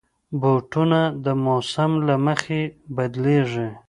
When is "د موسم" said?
1.25-1.91